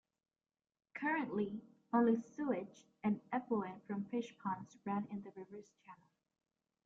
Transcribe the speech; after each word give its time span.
Currently, 0.95 1.61
only 1.93 2.17
sewage 2.19 2.87
and 3.03 3.21
effluent 3.31 3.85
from 3.85 4.05
fish 4.05 4.35
ponds 4.39 4.75
run 4.83 5.05
in 5.11 5.21
the 5.21 5.29
river's 5.35 5.73
channel. 5.85 6.09